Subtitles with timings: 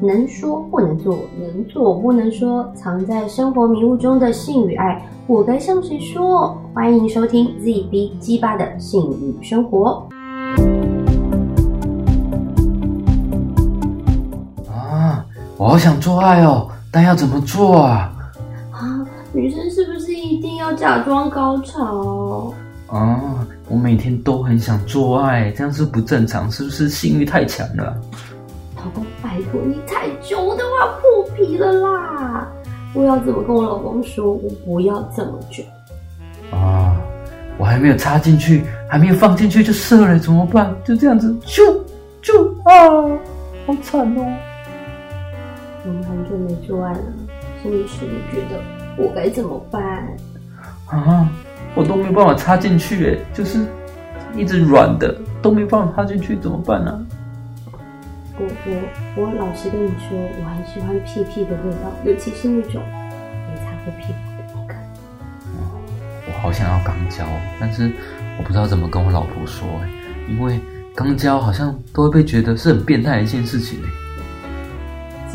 [0.00, 6.56] 能说不能做，能做不能说，藏在生活迷雾中的性与爱，我该向谁说？
[6.72, 10.08] 欢迎收听 ZB 鸡巴的性与生活。
[14.72, 15.26] 啊，
[15.56, 18.12] 我好想做爱哦，但要怎么做啊？
[18.70, 22.54] 啊，女生是不是一定要假装高潮？
[22.86, 28.00] 啊，我每天都很想做爱，这样是不正常，是不是性欲太强了？
[29.22, 32.48] 拜托你太久，我都要破皮了啦！
[32.94, 34.32] 我要怎么跟我老公说？
[34.32, 35.62] 我不要这么久。
[36.50, 36.96] 啊，
[37.58, 40.74] 我还没有插进去，还没有放进去就射了，怎么办？
[40.84, 41.60] 就这样子，咻
[42.22, 43.18] 咻啊，
[43.66, 44.24] 好惨哦！
[45.84, 47.00] 我们很久没做爱了，
[47.62, 48.60] 心理师，你觉得
[48.96, 49.82] 我该怎么办？
[50.86, 51.28] 啊，
[51.74, 53.58] 我都没有办法插进去，哎，就是
[54.34, 57.06] 一直软的，都没办法插进去，怎么办呢？
[58.40, 58.46] 我
[59.16, 62.80] 我我老实跟你说，我很喜欢屁屁的味道，尤其是那种
[63.48, 64.74] 没擦过屁股的那个。
[66.28, 67.24] 我好想要肛交，
[67.58, 67.90] 但是
[68.38, 69.88] 我不知道怎么跟我老婆说，哎，
[70.28, 70.60] 因为
[70.94, 73.88] 肛交好像都会被觉得是很变态的一件事情，哎。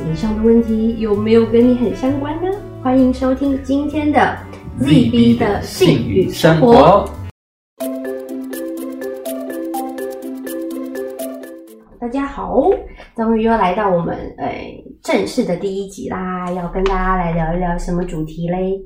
[0.09, 2.49] 以上的问题有没有跟你很相关呢？
[2.81, 4.37] 欢迎收听今天的
[4.79, 7.09] ZB 的性与生活。
[11.99, 12.69] 大家好，
[13.15, 18.81] 终于又来到我们诶正式的第一集啦，要跟大家来聊一聊什么主题嘞？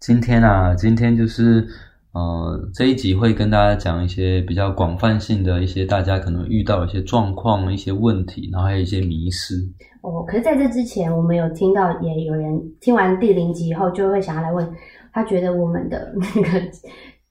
[0.00, 1.66] 今天啊，今天就是
[2.12, 9.56] 呃这一集会跟大家讲一些比较广泛性的一些大家可能遇到的一些状况、一些问题，然后还有一些迷失。
[10.00, 14.66] 哦，可是在这之前，我们有听到也有人听完第零集以后，就会想要来问
[15.12, 16.62] 他，觉得我们的那个。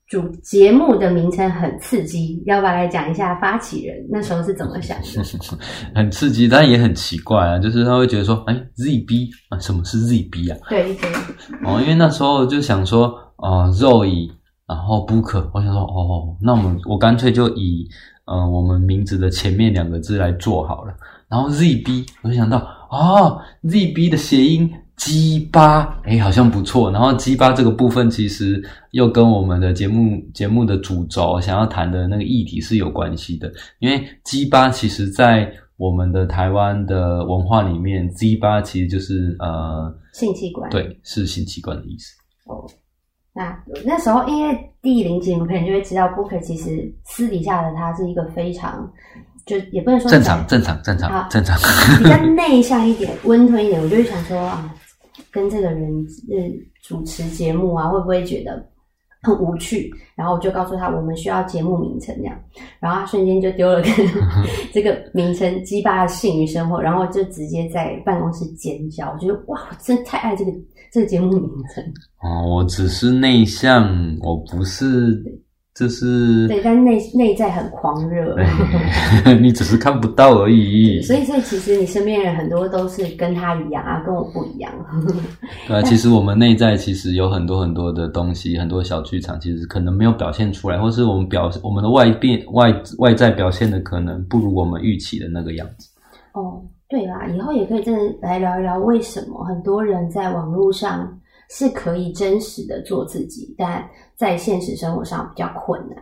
[0.06, 5.56] 主节目的名称很刺激，要不要来讲一下发起人那时候是怎么想的？
[5.94, 10.58] 很刺激，但也很奇怪啊，就是他会觉得说，哎，ZB 啊，什么是 ZB 啊？
[10.68, 11.10] 对对。
[11.64, 14.30] 哦，因为那时候就想说，啊，Zoe，
[14.66, 17.88] 然后 Book，我想说，哦，那我们我干脆就以，
[18.26, 20.94] 呃，我们名字的前面两个字来做好了，
[21.28, 22.58] 然后 ZB，我就想到，
[22.90, 24.70] 哦，ZB 的谐音。
[24.96, 26.90] 鸡巴，哎，好像不错。
[26.90, 28.62] 然后鸡巴这个部分，其实
[28.92, 33.52] 又跟我们的节目节目的主轴想要谈的那个议题是有关系的。
[33.80, 42.14] 因为鸡巴其实，在我们的台湾的文化里面，鸡巴其实就是呃性器官，对，是性器官的意思。
[42.46, 42.64] 哦，
[43.34, 48.90] 那那时候因为第零集，你们可能就会知道，Booker 其实私底下的他是一个非常。
[49.46, 51.58] 就也不能说正常，正常，正常，正常，
[52.02, 54.74] 比较内向一点、温吞一点，我就会想说啊。
[55.34, 56.36] 跟这个人呃
[56.80, 58.64] 主持节目啊，会不会觉得
[59.22, 59.90] 很无趣？
[60.14, 62.38] 然后我就告诉他，我们需要节目名称这样，
[62.78, 63.88] 然后他瞬间就丢了个
[64.72, 70.52] 这个名称“鸡巴的性与生活”，然后就直接在办公室尖叫，我觉得哇，我真太爱这个
[70.92, 71.82] 这个节目名称
[72.22, 72.46] 哦！
[72.48, 75.42] 我只是内向，我不是。
[75.74, 78.36] 就是对，但内内在很狂热，
[79.40, 81.02] 你只是看不到而已。
[81.02, 84.72] 所以，所以其实你身边人很多都是跟他一样啊，跟我不一样。
[85.66, 95.90] 对啊，其实我们内在其实有很多很多的东西，很多小剧场，其实可能没有表现出来，或是我们表我们的外变外外在表现的可能不如我们预期的那个样子。
[96.34, 101.18] 哦，对啦，以后也可以真的来聊一聊，为什么很多人在网络上。
[101.50, 103.84] 是可以真实的做自己，但
[104.16, 105.98] 在现实生活上比较困难。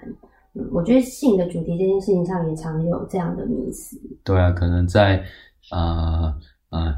[0.54, 3.96] 嗯，我觉得性的主题这件事情上也常有这样的迷思。
[4.24, 5.22] 对啊，可能在
[5.70, 6.34] 呃
[6.70, 6.94] 呃，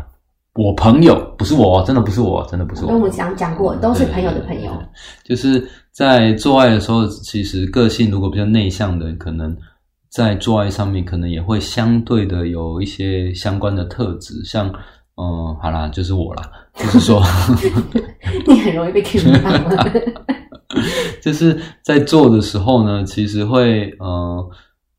[0.54, 2.88] 我朋友不是我，真的不是我，真的不是我。
[2.88, 4.72] 跟我们讲讲过，都是朋友的朋友。
[5.25, 9.56] 就是在做爱的时候，其实个性如果比较内向的，可能
[10.10, 14.72] 在做爱上面可能也会相对的有一些相关的特质，像。
[15.16, 17.22] 嗯，好啦，就是我啦，就是说，
[18.48, 19.48] 你很容易被 Q 到。
[21.22, 24.48] 就是在做的时候呢，其实会呃，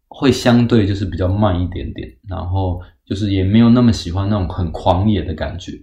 [0.07, 5.73] 会相对就是比较慢一点点，然后就是也没有那么喜欢那种很狂野的感觉，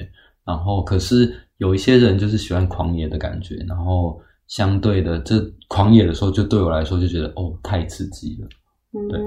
[0.44, 8.48] 然后可是有一些人就是喜欢狂野的感觉，然后相对的这狂野的时候，就对我来说就觉得哦，太刺激了，
[9.08, 9.20] 对。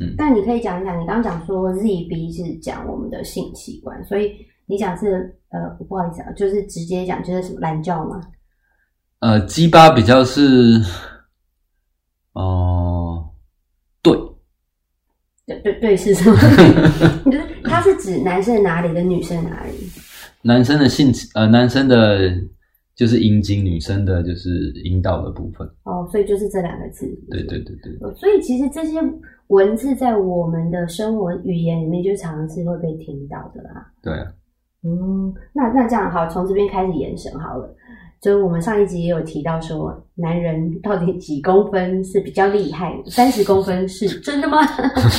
[0.00, 4.32] 嗯，但你可以讲一讲，你刚刚讲说 ZB 是讲我们的性器官，所以
[4.66, 8.20] 你讲是呃，不好意思啊，就是直接讲就是什么懒觉吗？
[9.24, 10.78] 呃，鸡巴比较是，
[12.34, 13.26] 哦，
[14.02, 14.14] 对，
[15.46, 16.36] 对对对是什么？
[17.24, 19.72] 就是它是指男生哪里跟女生哪里？
[20.42, 22.32] 男生的性器呃，男生的
[22.94, 25.66] 就是阴茎，女生的就是阴道的部分。
[25.84, 27.06] 哦，所以就是这两个字。
[27.30, 28.98] 对对对对，所以其实这些
[29.46, 33.90] 文字在我们的生活语言里面，就常常是会被听到的啦。
[34.02, 34.12] 对，
[34.82, 37.74] 嗯，那那这样好，从这边开始延伸好了。
[38.24, 42.90] 就是我们上一集也有提到说，男人到底几公分是比较厉害？
[43.06, 44.60] 三十公分是 真的吗？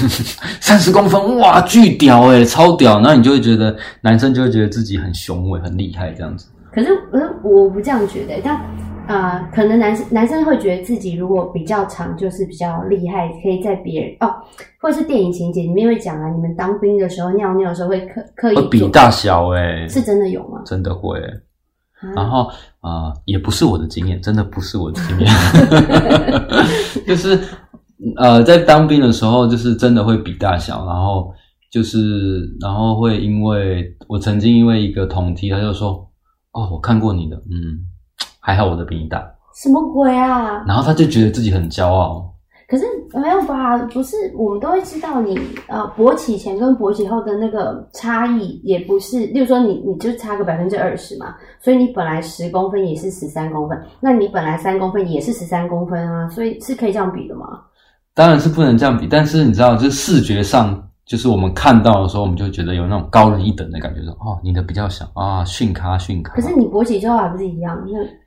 [0.59, 2.99] 三十公分哇，巨屌哎，超屌！
[2.99, 6.47] 那你就会觉得男生就会觉得自己很雄伟、很厉害这样子。
[6.73, 8.41] 可是，呃，我不这样觉得。
[8.43, 8.59] 但
[9.07, 14.33] 啊，可能男生男生会觉得自己如果比较长，就是比较厉害，可以在别人哦，
[14.81, 20.63] 或者是电影情节里面会讲啊，你们当兵的时候尿尿的时候会刻刻意比大小哎，是真的有吗？
[20.65, 21.21] 真的会。
[22.15, 22.49] 然后
[22.81, 25.31] 啊，也不是我的经验，真的不是我的经验，
[27.07, 27.39] 就是
[28.17, 31.33] 呃，在当兵的时候，就是真的会比大小，然后
[31.71, 36.07] 就是然后会因为我曾经因为一个同梯，他就说
[36.51, 37.79] 哦，我看过你的，嗯，
[38.39, 39.25] 还好我的比你大，
[39.55, 40.63] 什么鬼啊？
[40.67, 42.34] 然后他就觉得自己很骄傲。
[42.67, 43.77] 可是没有吧？
[43.93, 57.45] 不是，我们都会知道你呃勃起前跟勃起后的那个差异，也不是，例如说你你就差个百分之二十嘛，所以你本来十公分也是十三公分，那你本来三公分也是十三公分啊，所以是可以这样比的吗？
[58.15, 66.33] 当然是不能这样比，但是你知道，就是视觉上，就是我们看到的时候，我们就觉得有那种高人一等的感觉，说哦，你的比较小啊，逊咖逊咖。
[66.33, 67.79] 可是你勃起之后还不是一样？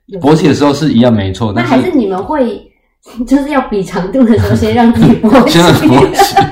[0.07, 2.68] 那勃起的时候是一样没错，那还是你们会。
[3.27, 5.59] 就是要比长度的时候， 先让自己勃起，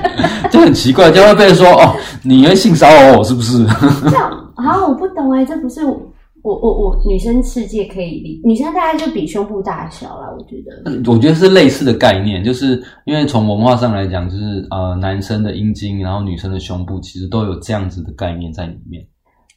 [0.49, 3.63] 就很奇怪，就会被人说哦，你会性骚扰我是不是？
[4.09, 5.95] 这样啊，我不懂哎，这不是我
[6.41, 11.11] 我我女生世界可以理女生大概就比胸部大小啦，我觉得。
[11.11, 19.05] 我觉得是类似的概念，就是因为从文化上来讲，就是呃，男生的阴茎，然后女生的胸部，其实都有这样子的概念在里面。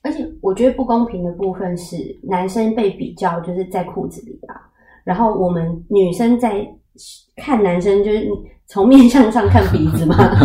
[0.02, 4.56] 而且我觉得不公平的部分是，男生被比较就是在裤子里啊，
[5.04, 6.66] 然后我们女生在。
[7.36, 8.30] 看男生就是你
[8.66, 10.16] 从面相上看鼻子吗？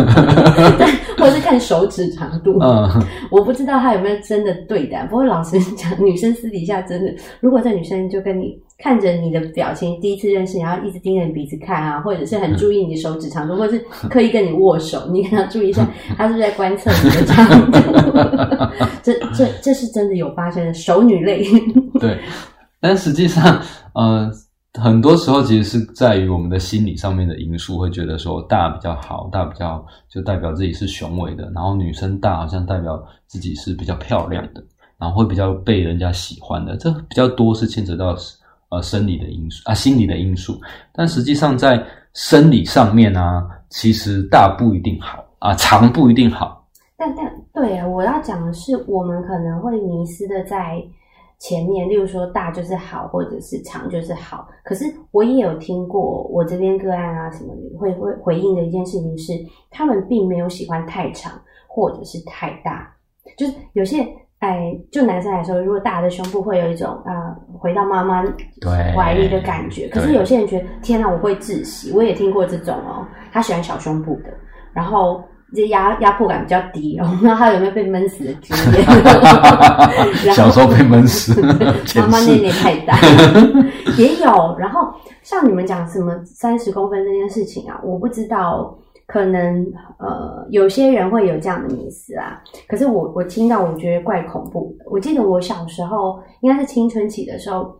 [1.18, 2.58] 或者是看手指长度？
[2.60, 2.88] 嗯，
[3.30, 4.98] 我不知道他有没有真的对的。
[5.08, 15.86] 不过老实讲，女生私底下真的，如果这女生就跟你看着你的表情，第一次认识，然后一直盯着你鼻子看啊，或者是很注意你的手指长度，或者是刻意跟你握手，你可能注意一下，
[16.18, 17.78] 他是不是在观测你的长度？
[19.02, 21.44] 这这这是真的有发生的熟女类。
[21.98, 22.18] 对，
[22.80, 23.60] 但实际上，
[23.94, 24.30] 呃。
[24.76, 34.62] 很多时候其实是在于我们的心理上面的因素，会觉得说大比较好，大比较就代表自己是雄伟的，然后女生大好像代表自己是比较漂亮的，
[34.98, 38.14] 然后会比较被人家喜欢的，这比较多是牵扯到
[38.68, 40.60] 呃生理的因素啊，心理的因素。
[40.92, 41.82] 但实际上在
[42.12, 46.66] 生理上面呢，其实大不一定好啊，长不一定好。
[46.98, 47.24] 但但
[47.54, 50.82] 对啊，我要讲的是，我们可能会迷失的在。
[51.38, 54.48] 前面，例如说大就是好，或者是长就是好。
[54.64, 59.32] 可是我也有听过我这边个案啊，什么会会回应的一件事情是，
[59.70, 61.32] 他们并没有喜欢太长
[61.66, 62.90] 或者是太大。
[63.36, 64.06] 就是有些
[64.38, 68.24] 哎，就男生来说，如果大的胸部会有一种啊，回到妈妈
[68.94, 69.88] 怀里的感觉。
[69.88, 71.92] 可是有些人觉得，天哪，我会窒息。
[71.92, 74.32] 我也听过这种哦，他喜欢小胸部的，
[74.72, 75.22] 然后。
[75.56, 78.84] 这压压迫感比较低，然后他有没有被闷死的经验？
[80.34, 81.40] 小时候被闷死，
[81.98, 82.98] 妈妈那年太大，
[83.98, 84.56] 也有。
[84.58, 84.92] 然后
[85.22, 88.76] 像你们讲什么三十公分这件事情啊，我不知道，
[89.06, 89.66] 可能
[89.98, 92.40] 呃有些人会有这样的迷思啊。
[92.68, 94.84] 可是我我听到，我觉得怪恐怖的。
[94.90, 97.74] 我记得我小时候应该是青春期的时候。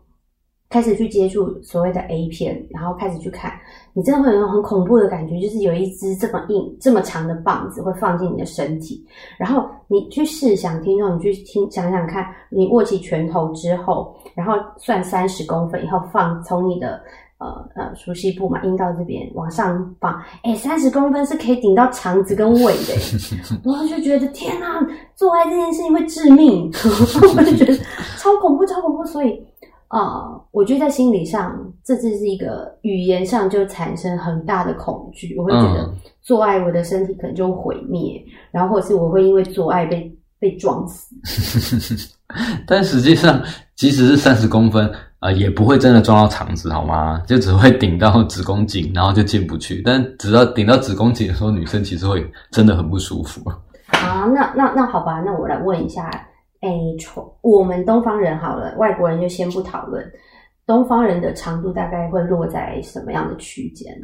[0.68, 3.52] 开始去接触所谓的 A 片，然后开始去看，
[3.92, 9.06] 你真的会有一种很恐怖的感觉，就是有一支这么硬、这么长的棒子会放进你的身体，
[9.38, 17.00] 然后你去试想，听众，你去听想想看，你握起拳头之后，然后算三十公分以后放从你的
[17.38, 17.46] 呃
[17.76, 22.94] 呃熟悉部嘛阴道这边往上放，哎，三十公分是可以顶到肠子跟胃的，
[23.64, 26.68] 然后就觉得天哪，做爱这件事情会致命，
[27.36, 27.72] 我就觉得
[28.18, 29.40] 超恐怖、超恐怖，所以。
[29.88, 35.36] 啊，我觉得在心理上，这只是一个语言上就产生很大的恐惧。
[35.38, 35.88] 我会觉得
[36.20, 41.14] 做爱，我的身体可能就毁灭，然后或者是我会因为做爱被被撞死。
[42.66, 43.40] 但实际上，
[43.76, 44.90] 即使是三十公分
[45.20, 47.22] 啊，也不会真的撞到肠子，好吗？
[47.24, 49.80] 就只会顶到子宫颈，然后就进不去。
[49.84, 53.48] 但只要顶到子宫颈的时候，女生其实会真的很不舒服。
[53.86, 56.10] 啊，那那那好吧，那我来问一下。
[56.60, 56.70] 哎，
[57.00, 60.04] 从我们东方人好了，外国人就先不讨论。
[60.66, 63.96] 东方人的长度大概会落在什么样的区间？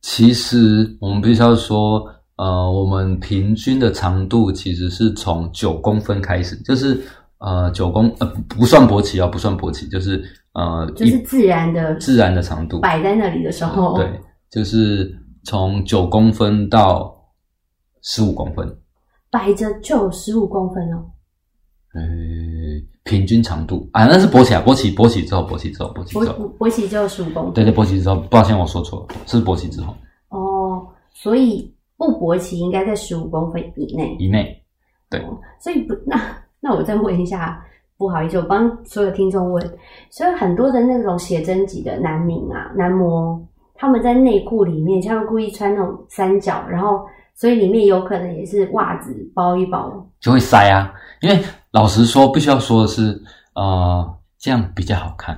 [0.00, 2.02] 其实我们必须要说，
[2.36, 6.98] 呃，我们平均的长度其实是从九公分开始，就是
[7.36, 14.08] 呃九公呃不不算勃起啊，不算勃起，就是呃就是自然的自然的长度，摆在那里的时候，对，
[14.48, 17.14] 就是从九公分到
[18.00, 18.74] 十五公分，
[19.30, 21.04] 摆着就有十五公分哦。
[21.92, 22.00] 呃，
[23.04, 23.88] 平均长度。
[23.92, 27.52] 啊，那是勃起啊，勃起勃起之后，勃起之后，勃起之后，勃起就有十五公分。
[27.54, 29.94] 对对，勃起之后，抱歉我说错了，是勃起之后。
[30.28, 34.16] 哦，所以不勃起应该在十五公分以内。
[34.18, 34.62] 以内，
[35.08, 35.20] 对。
[35.22, 36.18] 哦所以不那
[36.58, 37.62] 那我再问一下，
[37.98, 39.62] 不好意思，我帮所有听众问，
[40.10, 43.38] 所以很多的那种写真集的男明啊、男模，
[43.74, 47.04] 他们在内裤里面，他们故意穿那种三角，然后
[47.40, 49.90] 所以里面有可能也是袜子包一包。
[50.20, 50.92] 就会塞啊。
[51.22, 53.18] 因为老实说，必须要说的是，
[53.54, 55.34] 呃，这样比较好看，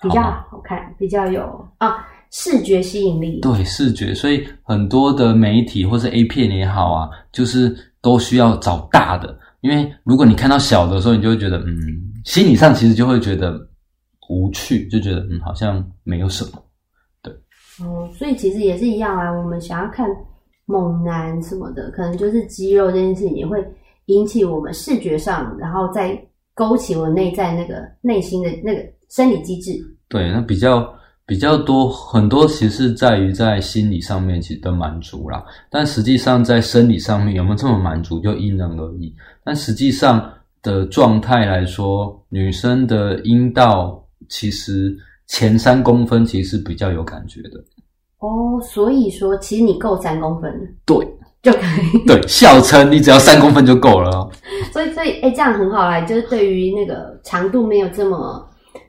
[0.00, 1.42] 比较好看，比较有
[1.78, 3.40] 啊视觉吸引力。
[3.40, 11.76] 对视觉，所以很多的媒体或是 A 片也好啊，就是都需要找大的，因为如果你看到小的时候，你就会觉得，嗯，
[12.24, 13.58] 心理上其实就会觉得
[14.28, 16.62] 无趣，就觉得嗯，好像没有什么。
[17.20, 17.34] 对
[17.84, 19.32] 哦，所以其实也是一样啊。
[19.32, 20.06] 我们想要看
[20.70, 23.58] 猛男什么的，可能就是肌肉这件事情也会
[24.06, 26.16] 引起我们视觉上，然后再
[26.54, 29.72] 勾起我内在那个内心的那个生理机制。
[30.08, 30.88] 对，那比较
[31.26, 39.12] 比较多很多，其实在于在心理上面其实的满足啦，但实际上在生理上面有没有这么满足，就因人而异。
[39.44, 44.96] 但实际上的状态来说，女生的阴道其实
[45.26, 47.62] 前三公分其实是比较有感觉的。
[48.20, 50.52] 哦，所以说其实你够三公分
[50.84, 50.96] 对
[51.42, 51.98] 就可以。
[52.06, 54.30] 对，笑称你只要三公分就够了 哦。
[54.72, 58.46] 所以所以哎，这样很好啦，就是对于那个长度没有这么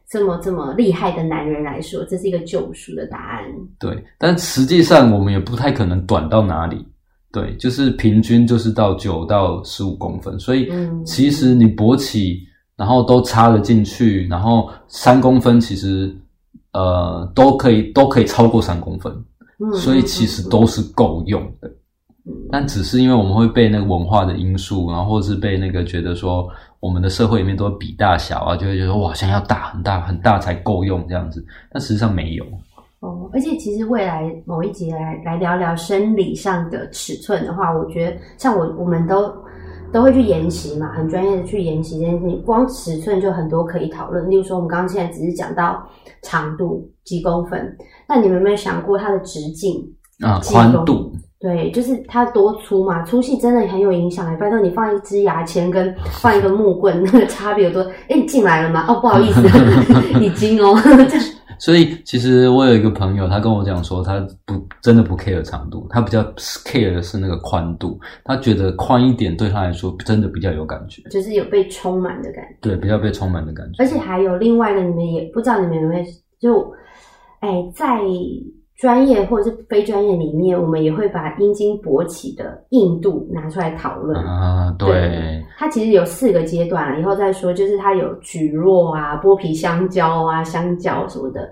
[0.10, 3.44] 这么这么厉害的男人来说，这是一个救赎的答案。
[3.80, 6.86] 对，但实际上我们也不太可能短到哪里。
[7.32, 12.38] 对，就是平均就是到九到十五公分，所以嗯其实你勃起，
[12.76, 16.14] 然后都插了进去，然后三公分其实
[16.74, 19.12] 呃都可以都可以超过三公分，
[19.60, 21.72] 嗯所以其实都是够用的。
[22.52, 26.48] 但只是因为我们会被那个文化的因素，然后或是被那个觉得说
[26.80, 32.46] 我们的社会里面都比大小啊，就会觉得哇，好像要大很大很大才够用这样子，但实际上没有。
[33.00, 39.34] 哦，而且其实未来某一集来来聊聊生理上的尺寸的话，我觉得像我我们都
[39.92, 42.42] 都会去研习嘛，很专业的去研习这件事情。
[42.44, 45.82] 光尺寸就很多可以讨论，例如说我们刚刚现在只是讲到
[46.22, 47.76] 长度几公分，
[48.08, 49.82] 那你们有没有想过它的直径？
[50.22, 54.36] 啊，宽度对，就是它多粗嘛，粗细真的很有影响哎。
[54.36, 57.82] 拜托你放一支牙签跟放一个木棍，那个差别有多？
[58.08, 58.86] 哎，你进来了吗？
[58.88, 59.42] 哦，不好意思，
[60.22, 61.26] 已经哦，这 样
[61.62, 66.24] 所以其实我有一个朋友，他跟我讲说，他不真的不 care 长度，他比较
[66.66, 72.58] care 的是那个宽度，他觉得宽一点对他来说真的比较有感觉，就是有被充满的感觉。
[72.62, 73.84] 对，比较被充满的感觉。
[73.84, 76.06] 而且还有另外一个，你们也不知道你们有没有
[76.40, 76.74] 就，
[77.42, 78.02] 哎，在
[78.82, 84.18] 专业或者是非专业里面，我们也会把阴茎勃起的硬度拿出来讨论。
[84.26, 87.54] 啊，对，它其实有四个阶段啊，以后再说。
[87.54, 91.48] 就是它有举弱啊、剥皮香蕉啊、香蕉什么的。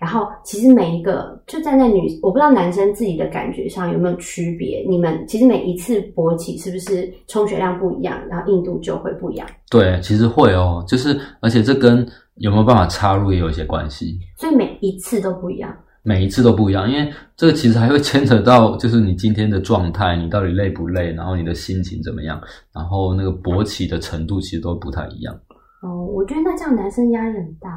[0.00, 4.84] 然后其实每一个就站在女，我不知道男生自己的感觉上有没有区别。
[4.88, 9.46] 你们其实每一次勃起是不是充血量不一样，然后硬度就会不一样？
[9.70, 12.04] 对，其实会哦，就是而且这跟
[12.38, 14.18] 有没有办法插入也有一些关系。
[14.36, 15.72] 所以每一次都不一样。
[16.02, 22.40] 每一次都不一样，因为这个其实还会牵扯到，就是你今天的状态，你到底累不累，然后你的心情怎么样，
[22.72, 25.34] 然后那个勃起的程度其实都不太一样。
[25.82, 27.70] 哦，我觉得那这样男生压力很大。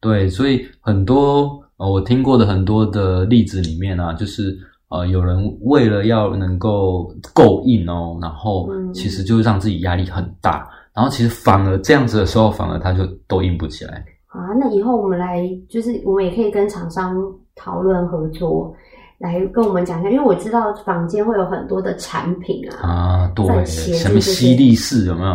[0.00, 4.56] 对，所以很多呃，我听过的很多的例子里面啊，就是
[4.90, 14.04] 呃，有人为了要能够够硬哦，然后嗯其实就让自己压力很大，然后其实反而这样子的时候，反而他就都硬不起来。
[14.28, 17.16] 啊，那以后我们来，就是我们也可以跟厂商
[17.58, 18.72] 讨论合作，
[19.18, 25.30] 来跟我们讲一下，因为我知道坊间会有很多的产品啊，啊，对什么吸力式有没有？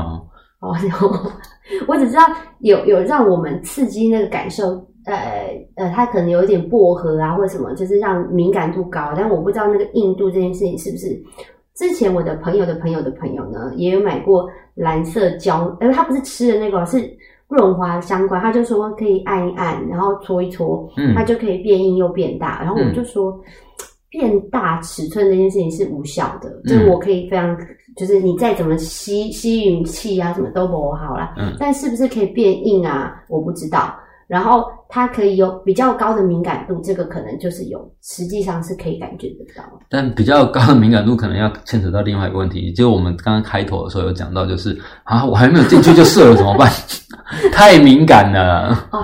[0.59, 0.73] 哦，
[1.87, 2.23] 我只知道
[2.59, 4.69] 有有让我们刺激那个感受，
[5.05, 11.21] 呃呃，它可能有一点薄荷啊或者什么，就是让敏感度高，但我不知道那个硬度这件事情是不是。
[11.75, 16.97] 之前我的朋友的朋友的朋友呢，也有买过蓝色胶，呃，他不是吃的那个，是
[17.53, 22.59] 润滑相关，他就说可以按一按，然后搓一搓，嗯它就可以变硬又变大。
[22.63, 23.39] 然后我就说，
[24.09, 27.55] 变大尺寸这件事情是无效的，就是我可以非常，
[27.95, 31.35] 就是你再怎么吸吸吮气啊，什么都磨好了。
[31.37, 33.23] 嗯但是不是可以变硬啊？
[33.29, 33.93] 我不知道。
[34.25, 39.63] 然后他可以有比较高的敏感度，这个可能就是有实际上是可以感觉得到。
[39.89, 46.71] 但比较高的敏感度可能要牵扯到另外一个问题，就我们刚刚开头的时候有讲到，就是啊，我还没有进去就射了怎么办？
[47.51, 48.87] 太敏感了。
[48.91, 49.03] 哦，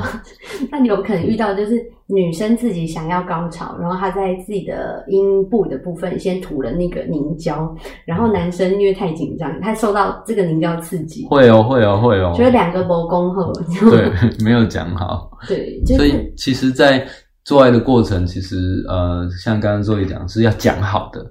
[0.72, 12.32] 那你有可能遇到就是女生自己想要高潮，然后她在自己的阴部的部分先涂了那个凝胶，然后男生因为太紧张，他受到这个凝胶刺激，会哦，会哦，会哦。
[12.36, 13.52] 觉得两个不恭后，
[13.90, 14.12] 对，
[14.44, 15.32] 没有讲好。
[15.48, 17.08] 对，所以其实，在
[17.44, 21.26] 做爱的过程，其实呃，像刚刚周宇讲是要讲好的，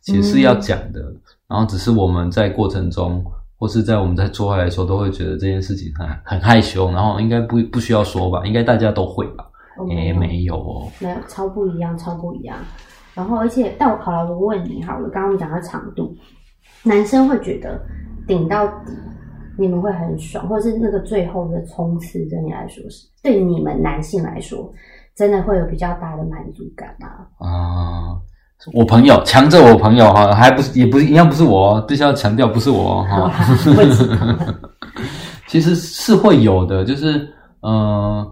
[0.00, 1.00] 其实是要讲的，
[1.48, 3.24] 然后只是我们在过程中。
[3.56, 8.44] 或是在我们在做爱的时候，都会觉得这件事情很很害羞，然后应该不不需要说吧？
[8.44, 9.46] 应该大家都会吧？
[9.88, 12.58] 也没有哦，没有，超不一样，超不一样。
[13.14, 16.14] 然后，而且，但我好了，我问你好了，刚刚我们讲到长度，
[16.82, 17.80] 男生会觉得
[18.26, 18.92] 顶到底，
[19.58, 24.72] 你们会很爽，或者是那个最后的冲刺，对你来说是，对你们男性来说，
[25.14, 27.08] 真的会有比较大的满足感吗？
[27.38, 28.20] 啊。
[28.72, 33.30] 我朋友强者，我朋友哈，还不是也不是，应该不是我，必须要强调不是我哈。
[35.48, 37.28] 其实是会有的，就是
[37.60, 38.26] 嗯，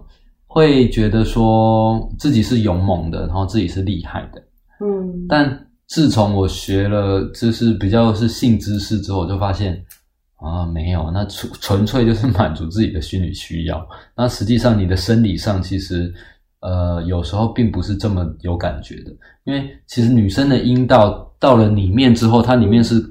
[0.47, 4.41] 会觉得说自己是勇猛的，然后自己是厉害的，
[4.83, 5.27] 嗯。
[5.29, 9.79] 但自从我学了就是比较是性知识之后，我就发现
[10.43, 13.87] 啊，没有，那纯纯粹就是 满足自己的心理需要。
[14.15, 16.13] 那实际上你的生理上其实。
[16.65, 19.11] 呃，有时候并不是这么有感觉的，
[19.43, 23.03] 因为其实女生的阴道到了里面之后，它里面是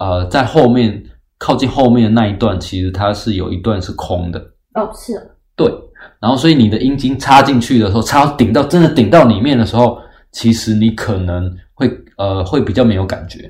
[0.00, 1.00] 呃在后面
[1.38, 4.40] 靠近后面的那一段，其实它是有一段是空的。
[4.74, 5.12] 哦，是。
[5.54, 5.72] 对，
[6.18, 9.96] 然后所以你的阴茎插进去的时候，插顶到真的顶到里面的时候，
[10.32, 13.48] 其实你可能会呃会比较没有感觉。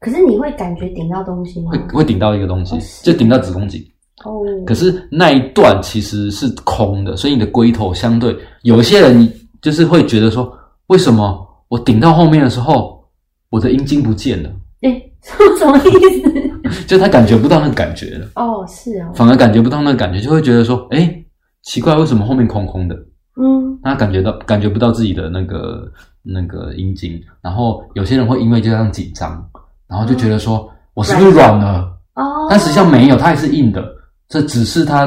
[0.00, 1.72] 可是你会感觉顶到东西吗？
[1.72, 3.82] 会会顶到一个东西，就顶到子宫颈。
[4.24, 10.52] 哦，可是那一段其实是空的，所以你的龟头相对有一些人就是会觉得说，
[10.88, 13.04] 为什么我顶到后面的时候，
[13.50, 14.50] 我的阴茎不见了？
[14.82, 15.02] 哎，
[15.58, 15.90] 什么意
[16.22, 16.84] 思？
[16.86, 18.26] 就他感觉不到那个感觉了。
[18.34, 21.24] 哦，是啊，反而感觉不到那个感觉，就会觉得说，哎，
[21.62, 22.94] 奇怪，为什么后面空空的？
[23.40, 25.90] 嗯，他感觉到感觉不到自己的那个
[26.22, 29.48] 那个阴茎，然后有些人会因为这样紧张，
[29.88, 31.90] 然后就觉得说我是不是软了？
[32.14, 33.84] 哦，但实际上没有，它还是硬的。
[34.28, 35.06] 这只是它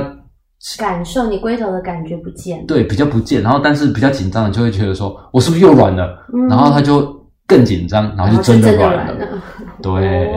[0.79, 6.25] 感受你龟头的感觉不见，对，比较不见，然后但是比较紧张的就会觉得说，我是不是又软了？
[6.49, 7.13] 然后他就
[7.45, 9.13] 更紧张，然后就真的软了。
[9.81, 10.31] 对，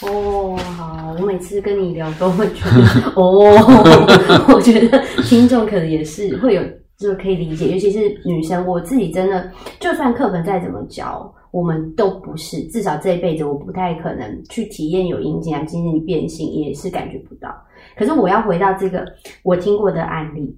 [0.00, 6.62] 哦，好，我每次跟你聊都会觉得， 哦，我觉得听众可能也是会有，
[6.98, 17.48] 就是可以理解，尤其是女生，我自己真的，就算课本再怎么教，我们都不是，至少这一辈子我不太可能去体验有阴茎啊，今天你变性也是感觉不到。
[17.96, 19.06] 可是我要回到这个
[19.44, 20.52] 我听过的案例，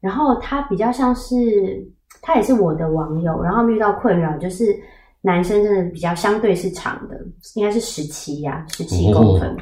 [0.00, 1.80] 然后他比较像是
[2.20, 4.76] 他也是我的网友，然后遇到困扰就是
[5.20, 7.16] 男生真的比较相对是长的，
[7.54, 9.56] 应该是十七呀，十七公分，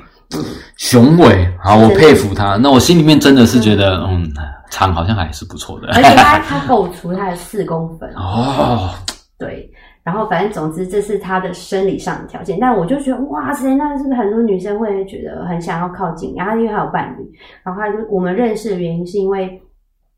[0.78, 2.56] 雄伟，好，我佩服他。
[2.56, 4.26] 那我心里面真的是觉得，嗯，
[4.70, 8.94] 长好像还是不错的，而且他他够粗，他有四公分 哦，
[9.38, 9.70] 对。
[10.08, 16.34] 然后反正总之这是他的生理上的条件，但我就觉得哇塞，那是不是很多女生会觉得很想要靠近？
[16.34, 17.30] 然后因为他有伴侣，
[17.62, 19.60] 然后他就我们认识的原因是因为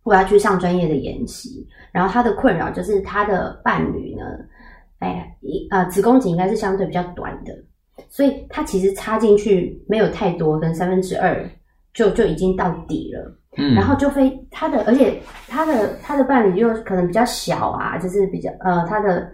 [0.05, 4.23] 我要去上专业的研习，然后他的困扰就是他的伴侣呢，
[5.01, 7.53] 哎，一啊子宫颈应该是相对比较短的，
[8.09, 11.45] 所以他其实插进去没有太多，跟三分之二
[11.93, 19.29] 就就已经到底了，嗯，然后就非他的，而且他的他的伴侣又可能比较小啊，就是比较呃他的。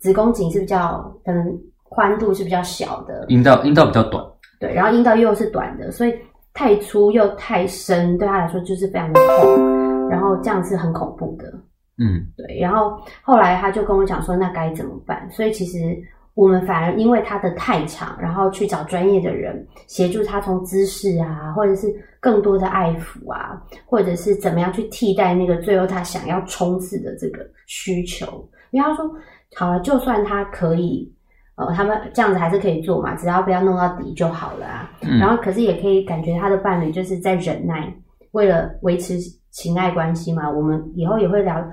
[0.00, 1.58] 子宫颈是比较可能
[1.88, 4.24] 宽度是比较小的，阴道阴道比较短，
[4.58, 6.14] 对，然后阴道又是短的，所以
[6.52, 11.52] 太粗又太深，对他来说就是非常的痛，然后这样是很恐怖的，
[11.98, 15.30] 嗯，对，然后后来他就跟我讲说，那该怎么办？
[15.30, 15.96] 所以其实
[16.34, 21.86] 我们反而因为他的太长，然后去找专业的人协助他从姿势啊，或者是
[22.18, 28.26] 更多的爱抚啊，或者是怎么样去替代那个最后他想要冲刺的这个需求，
[28.72, 29.08] 因为他说。
[29.54, 31.10] 好了，就算他可以，
[31.54, 34.90] 呃，他们这样子还是可以做嘛，只要不要弄到底就好了啊。
[35.20, 37.90] 然后，可是也可以感觉他的伴侣就是在忍耐，
[38.32, 39.14] 为了维持
[39.50, 40.50] 情爱关系嘛。
[40.50, 41.64] 我们以后也会聊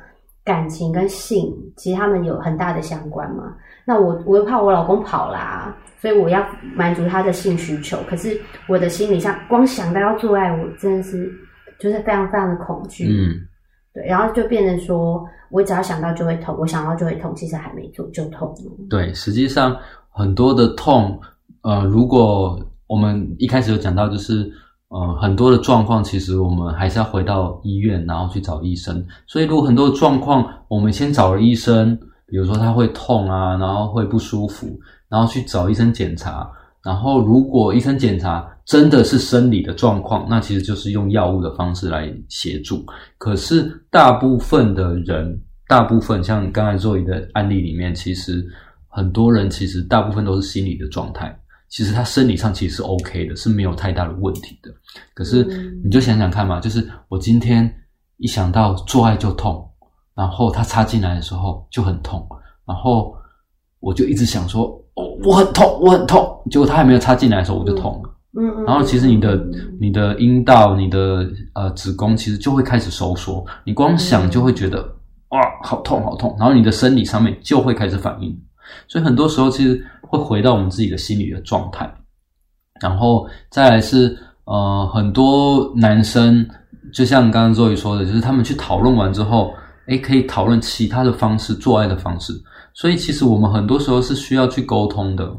[0.45, 3.55] 感情跟性，其实他们有很大的相关嘛。
[3.85, 7.97] 那我我又怕我老公跑啦，所以我要满足他的性需求。
[8.07, 11.29] 可是我的心理上，光想到要做爱，我真的是
[11.79, 13.07] 就是非常非常的恐惧。
[13.09, 13.35] 嗯。
[13.93, 19.77] 对，然后就变成说，我只要想到就会痛，我想到就会痛，其实还没做就痛了对，实际上
[20.09, 21.17] 很多的痛，
[21.61, 24.51] 呃，如果我们一开始有讲到，就是
[24.87, 29.05] 呃，很多的状况其实我们还是要回到医院，然后去找医生。
[29.27, 34.67] 所以如果很多的状况，我们先找了医生，比如说他会痛啊，然后会不舒服，
[35.07, 36.51] 然后去找医生检查。
[36.83, 42.85] 然后如果医生检查真的是生理的状况，那其实就是用药物的方式来协助。
[43.17, 48.45] 可是大部分的人，大部分像刚才做一的案例里面，其实
[48.87, 51.33] 很多人其实大部分都是心理的状态。
[51.69, 54.69] 其实他生理上其实是 OK 的，是没有太大的问题的。
[55.15, 55.43] 可是
[55.83, 57.73] 你就想想看嘛，就是我今天
[58.17, 59.67] 一想到做爱就痛，
[60.13, 62.27] 然后他插进来的时候就很痛，
[62.65, 63.15] 然后
[63.79, 66.27] 我就一直想说，哦，我很痛，我很痛。
[66.51, 68.09] 结果他还没有插进来的时候我就痛了。
[68.39, 68.65] 嗯嗯。
[68.65, 69.41] 然后其实你的
[69.79, 74.81] 你的阴道、你的呃子宫其实就会开始收缩，你光想就会觉得
[75.29, 78.37] 哇，好痛好痛，然后你的生理上面就会开始反应。
[78.87, 79.83] 所以很多时候其实。
[80.13, 81.91] 会回到我们自己的心理的状态，
[82.79, 86.47] 然后再来是呃，很多男生
[86.93, 89.51] 就像刚刚周宇说的，就是他们去讨论完之后，
[89.87, 92.31] 诶，可以讨论其他的方式做爱的方式。
[92.73, 95.31] 所以其实我们很多时候是需要去沟通的，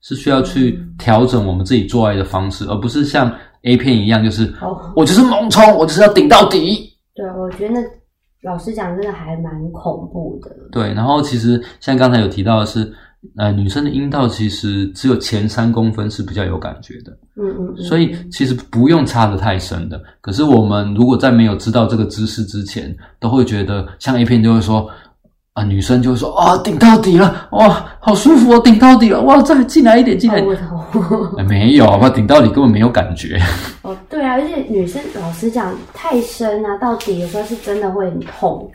[0.00, 4.52] 是需要去调整我们自己做爱的方式，而不是像 A 片一样，就是
[4.94, 6.92] 我就是猛冲，我就是要顶到底。
[7.14, 7.74] 对，我觉得
[8.42, 10.50] 老实讲，真的还蛮恐怖的。
[10.72, 12.92] 对，然后其实像刚才有提到的是。
[13.36, 20.00] 呃，女生的阴道其实只有前三公分是比较有感觉的，嗯嗯，所以其实不用插的太深的。
[20.22, 24.88] 可是我们如果在没有知道这个知识之前，都会觉得像 A 片就会说
[25.54, 30.40] 啊，女生就会说啊，顶到底了，哇，好舒服哦，顶到底了，哇，再进来一点，进来。
[31.44, 33.36] 没有，好顶到底根本没有感觉。
[33.82, 38.70] 哦，对啊，而且女生老实讲，太深啊，到底有时候是真的会很痛。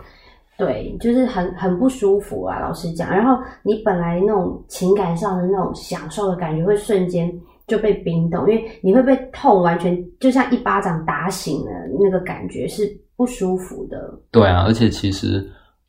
[0.58, 3.10] 对，就是很很不舒服啊，老实讲。
[3.10, 7.30] 然后你本来那种情感上的那种享受的感觉，会瞬间
[7.68, 12.84] 就被冰冻，因为你会被痛，完全就像一巴掌打醒了，那个感觉是
[13.18, 13.98] 不舒服的。
[14.32, 15.46] 对啊，而且其实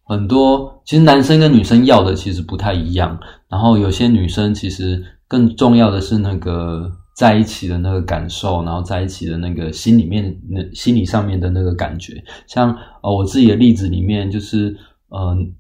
[0.06, 3.18] 很多，其实男生跟女生要的其实不太一样。
[3.48, 6.90] 然后有些女生其实更重要的是那个。
[7.16, 14.76] 在一起的那个感受，然后在一起的那个心里面、那心理上面的那个感觉，像呃我自己的例子里面，就是
[15.08, 15.50] 嗯，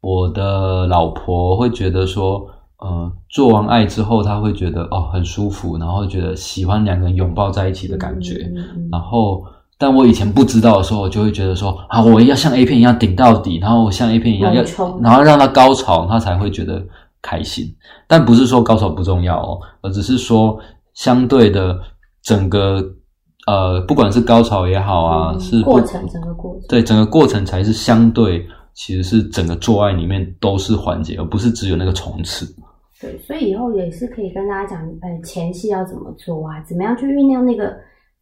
[0.00, 2.44] 我的老婆会觉得说，
[2.78, 8.52] 呃，做完爱之后，她会觉得哦很舒服，然后觉得喜欢两个人拥抱在一起的感觉。
[8.90, 9.44] 然后，
[9.78, 14.62] 但我以前不知道的时候，我就会觉得说，啊，我要像 A 片一样顶到底，然后像 A 片一样要，
[15.00, 16.84] 然后让他高潮，他才会觉得
[17.22, 17.64] 开心。
[18.06, 20.58] 但不是说高潮不重要哦，而只是说。
[20.94, 21.78] 相对的，
[22.24, 22.82] 整个
[23.46, 32.44] 呃，不管是高潮也好啊，是过程，整个过程，对，整个过程才是相对，其实是整个做爱里面都是环节，而不是只有那个冲刺。
[33.00, 36.60] 对，所以以后也是可以跟大家讲，呃，前戏要怎么做啊？
[36.66, 37.76] 怎么样去酝酿那个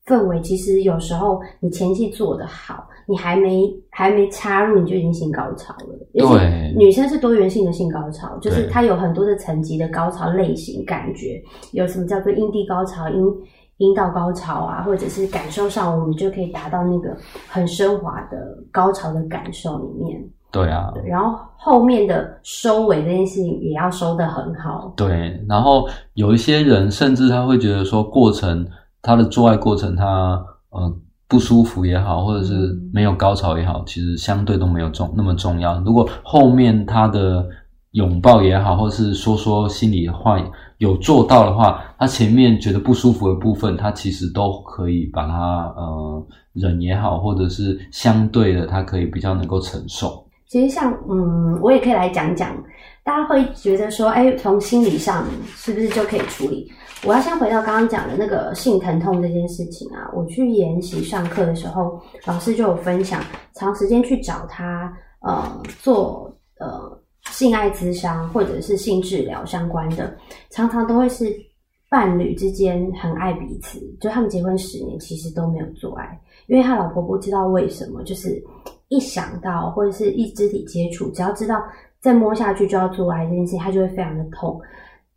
[0.07, 0.41] 氛围？
[0.41, 2.89] 其实有时候你前期做的好。
[3.09, 5.97] 你还没还没插入，你就已经性高潮了。
[6.13, 11.41] 对，女生是多元性的性高潮，就是它有很多的层级的高潮类型感觉。
[11.71, 13.25] 有什么叫做阴蒂高潮、阴
[13.77, 17.17] 阴道高潮啊，或者是感受上，我们就可以达到那个
[17.49, 20.21] 很升华的高潮的感受里面。
[20.51, 24.93] 对啊，然后后面的收尾这件事情也要收的很好。
[24.97, 28.67] 对，然后有一些人甚至他会觉得说，过程
[29.07, 30.97] 他的做爱过程，他呃。
[31.29, 35.77] 不舒服也好，或者是没有高潮也好，其实相对都没有重那么重要。
[35.81, 37.45] 如果后面他的
[37.91, 40.41] 拥抱也好，或者是说说心里话
[40.79, 50.25] 有做到的话，他前面觉得不舒服的部分，他其实都可以把它呃忍也好，或者是相对的，他可以比较能够承受。
[50.47, 52.57] 其实像嗯，我也可以来讲讲，
[53.03, 55.25] 大家会觉得说，哎，从心理上
[55.57, 56.71] 是不是就可以处理？
[57.05, 60.11] 我要先回到刚刚讲的那个性疼痛这件事情啊。
[60.15, 66.99] 我去研习上课的时候，老师就有分享，长时间去找他呃做呃
[67.31, 70.17] 性爱咨商或者是性治疗相关的，
[70.51, 71.33] 常常都会是
[71.89, 78.43] 伴侣之间很爱彼此，就他们结婚十年其实都没有做爱，因为他老婆不知道为什么，就是
[78.89, 81.63] 一想到或者是一肢体接触，只要知道
[82.01, 84.61] 再摸下去就要做爱这件事情，他就会非常的痛。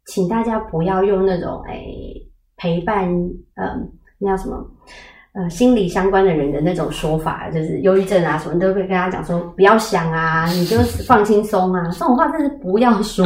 [0.09, 2.13] 请大家不要用那种诶
[2.57, 3.07] 陪伴，
[3.55, 4.65] 嗯，那叫什么？
[5.33, 13.23] 呃，心理相关的人的那种说法，就是忧郁症啊什么，都会跟他讲说不要想啊，你就放轻松啊， 这种话真是不要说，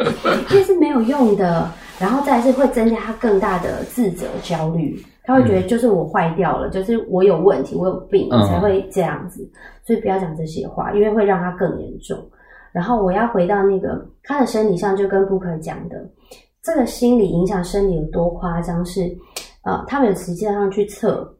[0.48, 1.70] 这是没有用的。
[2.00, 9.48] 然后再是会增加他更大的自责焦虑，他会觉得就是我坏掉了，就是我有问题，我有病才会这样子，
[9.86, 12.18] 所以不要讲这些话，因为会让他更严重。
[12.72, 15.96] 然后我要回到那个他的生理上，就跟顾客讲的，
[16.62, 18.84] 这个心理影响生理有多夸张？
[18.84, 19.02] 是
[19.64, 21.36] 呃，他们有实际上去测，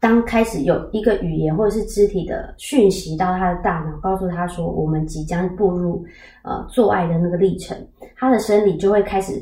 [0.00, 6.02] 当开始有一个语言或者是肢体的讯息到他的大脑，告诉他说我们即将步入
[6.44, 7.76] 呃做爱的那个历程，
[8.16, 9.32] 他的生理就会开始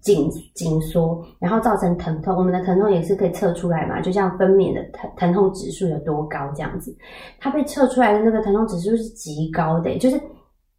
[0.00, 2.34] 紧紧缩，然后造成疼痛。
[2.36, 6.92] 我们的疼痛也是可以测出来嘛，就像分娩的疼疼痛指数有多高这样子，
[7.38, 10.20] 它被测出来的那个疼痛指数是极高的，就是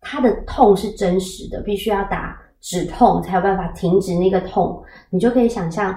[0.01, 5.95] 它的痛是真实的，必须要打止痛才有办法停止那个痛，你就可以想象。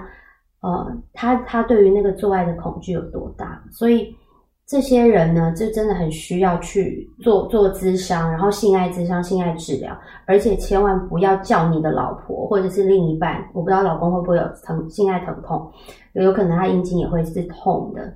[0.61, 3.63] 呃，他他对于那个做爱的恐惧有多大？
[3.71, 4.17] 所以
[4.67, 15.71] 这些人呢，就真的很需要去做做咨商，然后性爱咨商、性爱治疗，而且千万不要叫你的老婆或者是另一半，我不知道老公会不会有疼性爱疼痛，
[16.15, 18.15] 有可能他阴茎也会是痛的。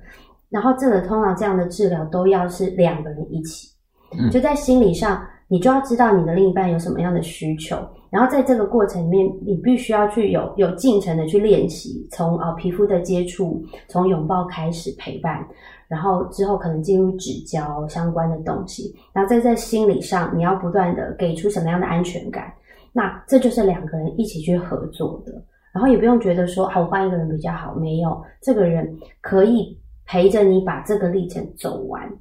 [0.49, 3.69] 然后这个通常这样的治疗都要是两个人一起，
[4.31, 7.75] 就在心理上，你就要知道你的另一半有什么样的需求。
[8.09, 15.45] 然后在这个过程里面，你必须要去有有进程的去练习，从啊皮肤的接触，从拥抱开始陪伴，
[15.87, 22.51] 然后之后可能进入指交相关的东西，然后再在心理上，你要不断的给出什么样的安全感，
[22.93, 25.31] 那这就是两个人一起去合作的，
[25.71, 32.11] 然后也不用觉得说好换一个人比较好，没有这个人可以陪着你把这个历程走完，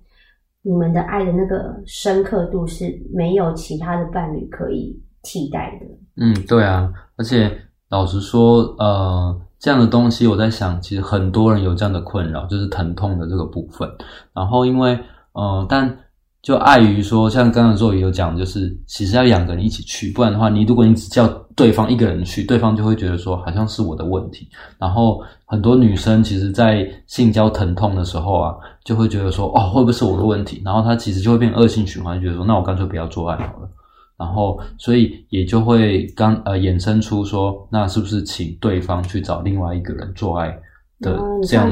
[0.63, 5.03] 你们的爱的那个深刻度是没有其他的伴侣可以。
[5.21, 5.87] 替代的，
[6.25, 7.51] 嗯，对啊，而且
[7.91, 13.87] 老实说，呃，这样的东西，我在想，其实很多人有这样的困扰，就是疼痛的这个部分。
[14.33, 14.99] 然后，因为，
[15.33, 15.95] 呃，但
[16.41, 21.27] 就碍于说，像刚刚若雨有讲，就是其实要两个人一起去，不然的话，你如果你只叫
[21.59, 24.49] 对方一个人去，对方就会觉得说，好像是我的问题。
[24.79, 30.63] 然后，很多女生其实，在性交疼痛的时候啊，就会觉得说，哦，会不会是我的问题？
[30.65, 33.69] 然后她其实就会变恶性循环，觉得说，那我干脆不要做爱好了。
[34.17, 40.57] 然后，所以也就会刚呃衍生出说，那是不是请对方去找另外一个人做爱
[41.01, 41.69] 的这样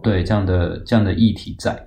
[0.00, 1.84] 对这样的这样的议题在？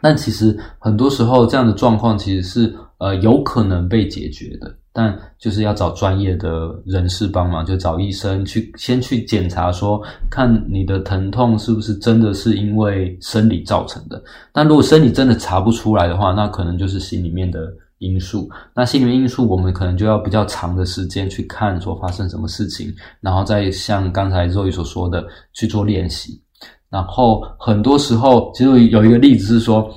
[0.00, 14.20] 但其实很多时候这样的状况其实是呃有可能被解决的，但就是要找专业的人士帮忙，就找医生去先去检查，说看你的疼痛是不是真的是因为生理造成的。
[14.52, 17.72] 但如果生理真的查不出来的话，那可能就是心里面的。
[18.00, 26.40] 因素，那心理因素，我们可能就要比较长的时间去看说发生什么事情，然后再像刚才肉宇所说的去做练习。
[26.88, 29.92] 然后很多时候，其实有一个例子是说，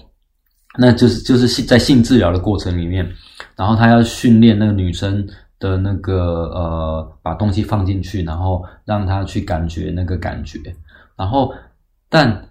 [0.78, 3.10] 那就是就是性在性治疗的过程里面，
[3.56, 5.28] 然后他要训练那个女生
[5.60, 10.60] 的那个呃，把东西放进去，然后让她去感觉那个感觉，
[11.16, 11.54] 然后
[12.10, 12.48] 但。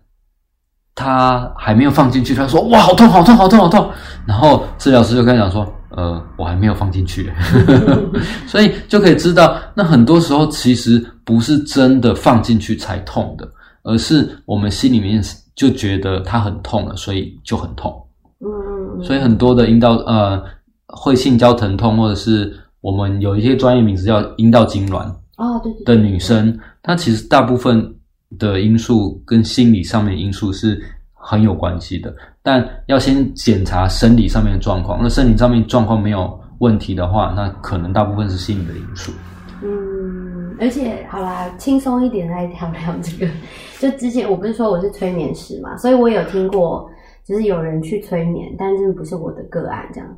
[0.92, 3.90] 他还没有放进去，他说：“哇，好痛，好痛，好痛，好痛！”
[4.26, 7.32] 然后治疗师就跟他讲说：“呃，我还没有放进去。
[8.46, 13.50] ”所以就可以知道，那很多时候其实不是真的放进去才痛的，
[13.82, 15.22] 而是我们心里面
[15.54, 17.94] 就觉得它很痛了，所以就很痛。
[18.40, 20.42] 嗯，所以很多的阴道呃
[20.86, 27.94] 会性交疼痛，或者是我们有一些专业名词叫阴道痉挛哦，对的女生，她其实大部分。
[28.38, 30.80] 的因素跟心理上面因素是
[31.12, 35.00] 很有关系的，但要先检查生理上面的状况。
[35.02, 39.10] 那生理上面状况没有问题的话，那可能大部分是心理的因素。
[39.64, 43.32] 嗯，而且好啦，轻松一点来聊聊这个。
[43.80, 46.88] 就之前我不是说我是催眠师嘛，所以我有听过，
[47.30, 49.88] 就是有人去催眠，但是不是我的个案。
[49.94, 50.08] 这样，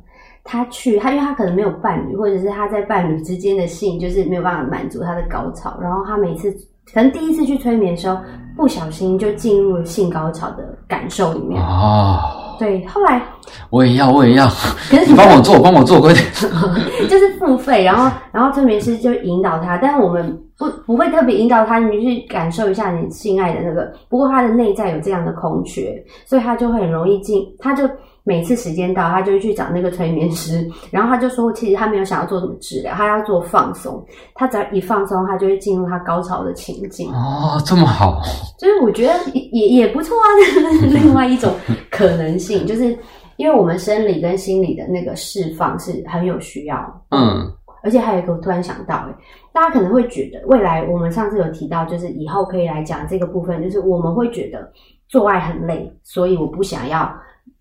[0.43, 6.51] 他去他因为他可能没有伴侣，或者是他在伴侣之间的性就是没有办法满足他的高潮，然后他每次。
[6.93, 8.17] 可能第一次去催眠的时候，
[8.57, 12.19] 不小心就进入了性高潮的感受里面哦。
[12.59, 13.21] 对，后来
[13.69, 14.45] 我也要，我也要，
[14.91, 16.25] 可是你帮我做，帮我做，快点。
[17.09, 23.93] 就是付费，然后，然后催眠师就引导他，但是我们不不会特别引导他，你去感受一下你性爱的那个。
[24.09, 27.89] 不过他的内在有这样的空缺，所以他就会很容易进，他就。
[28.25, 34.01] 每次时间到，他就会去找那个催眠师， 然后他就说，其实他没有想要做什么治疗，他要做放松。
[34.33, 37.11] 他只要一放松，他就会进入他高潮的情境。
[37.11, 38.21] 哦，这么好，
[38.57, 40.27] 就是我觉得也也不错啊。
[40.89, 41.53] 另外一种
[41.91, 42.97] 可能性， 就是
[43.35, 46.77] 因为我们生理跟心理的那个释放是很有需要。
[47.09, 47.51] 嗯，
[47.83, 49.15] 而且还有一个，我突然想到，哎，
[49.53, 54.71] 大家可能会觉得，未来我们上次有提到，就是以后可以来讲这个部分，就是我们会觉得
[55.07, 57.13] 做爱很累，所以我不想要。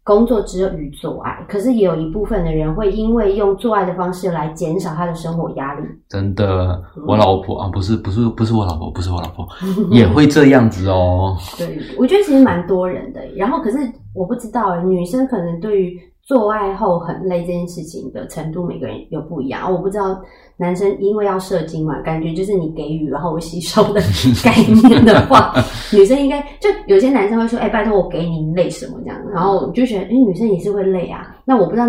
[0.04, 5.86] 工作之余做爱，可是也有一部分的人会因为用做爱的方式来减少他的生活压力。
[6.08, 9.46] 真的，我老婆啊，不是不是不是我老婆，不是我老婆，
[9.92, 11.36] 也会这样子哦。
[11.56, 13.24] 对，我觉得其实蛮多人的。
[13.36, 13.78] 然后，可是
[14.12, 19.70] 我不知道，女生可能对于做爱后很累这件事情的程度，每个人有不一样。
[19.70, 20.20] 我不知道
[20.56, 24.00] 男生因为要射精嘛，感觉就是你给予然后我吸收的
[24.44, 24.54] 概
[24.88, 25.52] 念的话，
[25.92, 31.34] 女生应该就有些男生会说：“哎、拜托我给你，你累什么这样？”然后我就觉得，哎、女生也是会累啊。
[31.44, 31.86] 那我不知道，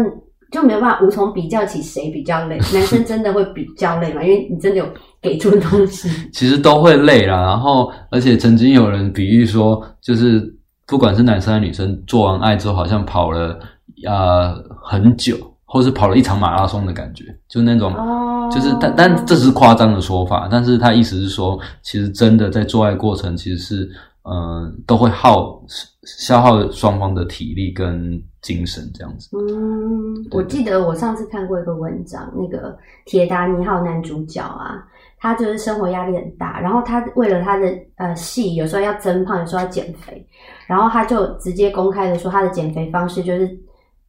[0.52, 2.58] 就没有办法无从比较起谁比较累。
[2.74, 4.24] 男生真的会比较累嘛？
[4.24, 4.86] 因为你真的有
[5.22, 6.10] 给出东西。
[6.34, 7.40] 其实都会累啦。
[7.40, 10.42] 然后，而且曾经有人比喻说，就是
[10.88, 13.60] 不管是男生还是女生，做完爱之后好像跑了
[14.06, 15.36] 呃很久，
[15.66, 17.94] 或是跑了一场马拉松的感觉，就那种。
[17.94, 23.90] 哦，就是，但但这只是夸张的说法，但是他意思是说，其实真的在做爱过程，其实是，
[24.24, 25.64] 呃，都会耗
[26.04, 29.30] 消耗双方的体力跟精神这样子。
[29.36, 34.84] 嗯，对我记得我上次看过一个文章，那个铁达尼号男主角啊，
[35.18, 40.24] 他就是生活压力很大，然后他为了他的呃戏，有时候要增胖，有时候要减肥，
[40.68, 43.50] 然后他就直接公开的说，他的减肥方式就是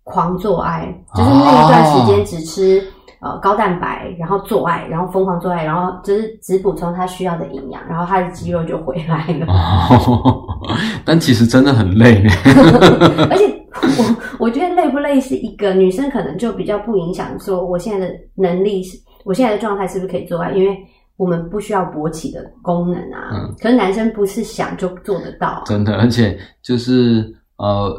[0.04, 2.82] 狂做爱，就是那一段时间只吃。
[3.20, 9.46] 呃，高蛋白，然后做爱，然后疯狂做爱，然后就是只补充他需要的营养，然后他的肌肉就回来了。
[9.46, 10.44] 哦，
[11.06, 12.30] 但其实真的很累呢。
[13.30, 20.76] 而且我我觉得累不累是一个女生可能就比较不影响，说我现在的能力是，我现在的状态是不是可以做爱，因为
[21.16, 23.30] 我们不需要勃起的功能啊。
[23.32, 27.24] 嗯可是男生不是想就做得到、啊，真的，而且就是
[27.56, 27.90] 呃，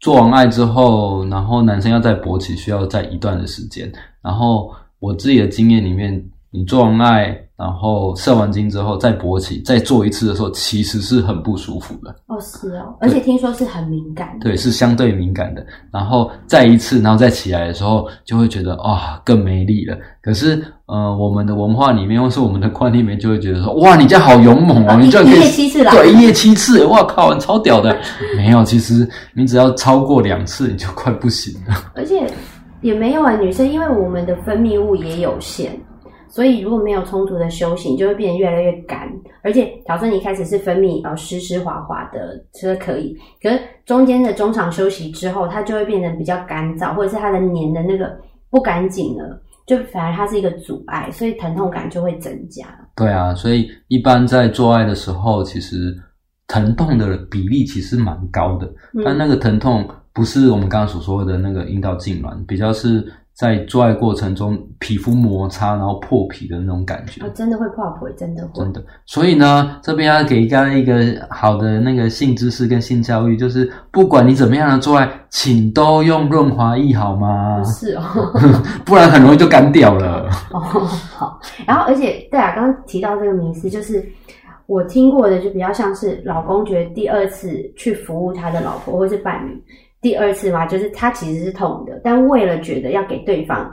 [0.00, 3.92] 做完爱之后，然后男生要再勃起，需要在一段的时间。
[4.22, 12.12] 然后我自己的经验里面，你做完爱，然后射完精之后再勃起，再做一次的时候，其实是很不舒服的。
[12.26, 14.44] 哦，是哦，而且听说是很敏感的。
[14.44, 15.64] 对，是相对敏感的。
[15.92, 19.96] 然后再一次，然后再起来的时候，就会觉得啊、更没力了。
[20.20, 27.96] 可是呃，我们的文化里面，或是我们的观念里面，就会觉得说，哇，你这样好勇猛哦， 你这样可以一夜七次郎对，一夜七次，哇靠，你超屌的。
[28.36, 31.74] 没有，其实你只要超过两次，你就快不行了。
[31.94, 32.26] 而且
[32.80, 35.78] 也没有啊，女生因为我们的分泌物也有限，
[36.30, 39.10] 所以如果没有充足的休息，你就会变得越来越干。
[39.42, 48.16] 而且假设你一开始是分泌呃湿湿滑滑的，这可以，可是中间的中场休息之后，它就会变得比较干燥，或者是它的粘的那个
[48.48, 52.64] 不干净了，就反而它是一个阻碍，所以疼痛感就会增加。
[52.94, 55.96] 对啊，所以一般在做爱的时候，其实
[56.46, 58.70] 疼痛的比例其实蛮高的。
[59.04, 63.04] 但那个疼痛不是我们刚刚所说的那个阴道痉挛，比较是
[63.40, 67.24] 在做爱过程中皮肤摩擦然后破皮的那种感觉。
[67.24, 68.70] 哦，真的会破皮，真的会真。
[68.70, 77.64] 的，所以呢，这边要给大家一个好的那个性知识跟性教育，就是不管你怎么样的做爱，请都用润滑液好吗？
[77.64, 78.02] 是哦，
[78.84, 80.28] 不然很容易就干掉了。
[80.52, 81.40] 哦，好。
[81.66, 84.06] 然后，而且对啊，刚刚提到这个迷思，就是
[84.66, 89.64] 我听过的，就比较像是老公觉得第二次去服务他的老婆或是伴侣，
[90.00, 93.70] 第二次嘛，就是他其实是痛的，但为了觉得要给对方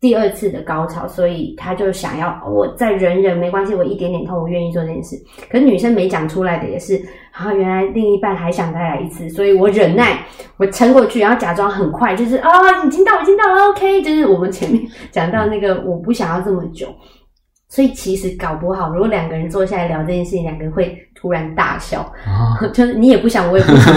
[0.00, 5.16] 第二次的高潮，所以他就想要我再忍忍没关系，我一点点痛，我愿意做这件事。
[5.50, 7.00] 可是女生没讲出来的也是，
[7.32, 10.24] 啊，原来另一半还想再来一次，所以我忍耐，
[10.56, 12.50] 我撑过去，然后假装很快，就是啊，
[12.84, 16.86] 已经到，已经到了，OK，就是我们前面讲到那个，我不想要这么久。
[17.68, 23.94] 所以其实搞不好，如果两个人坐下来聊这件事情，两个人会突然大笑，啊 就是你也不想，我也不想，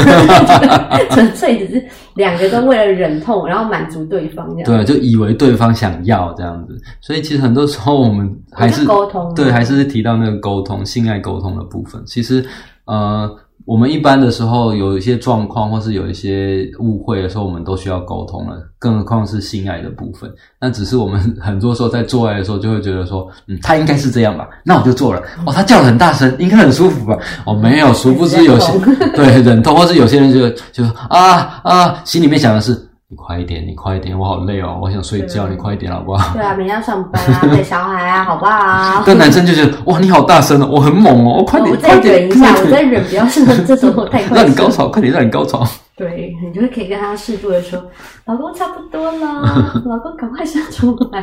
[1.11, 4.65] 纯粹只是两个都为了忍痛，然后满足对方这样。
[4.65, 12.03] 对，就以为对方想要这样子，所以其实很多时候我们还是沟通啊对，还是提到那个沟通、性爱沟通的部分。
[12.05, 12.45] 其实，
[12.85, 13.29] 呃，
[13.65, 20.31] 我们一般的时候有一些状况，或是有一些误会的时候，我们都需要沟通了，更何况是性爱的部分。
[20.59, 25.21] 那只是我们很多时候在做爱的时候，就会觉得说，嗯，他应该是这样吧， 那我就做了。
[25.45, 27.17] 哦，他叫的很大声，应该很舒服吧？
[27.45, 28.71] 哦，没有，殊不知有些
[29.15, 32.87] 对忍痛，或是有些人就就啊啊，心里面想的是。
[33.11, 36.31] 你快一点，你快一点，我好累哦，我想睡觉，你快一点好不好？
[36.33, 39.03] 对啊，明天要上班啊，带小孩啊，好不好？
[39.05, 44.37] 但男生就觉得哇，你好大声哦，我很猛哦，我快点，我再快点，忍一下，我再忍，不要是这种我太快。
[44.37, 44.69] 让你高。
[44.69, 45.61] 潮，快点让你高潮。
[46.01, 47.79] 对，你就会可以跟他适度的说
[48.25, 49.43] ：“老公差不多了，
[49.85, 51.21] 老公赶快生出来。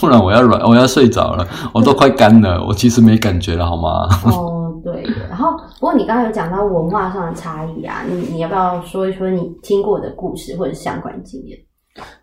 [0.00, 5.06] 不然我要软，我要睡着了，我都快干了，我其实没感觉了，好吗？”哦，对。
[5.30, 11.56] 然后，不过你刚刚有讲到文化上的差异啊，你你要不要说一说你听过的故事或者相关经验？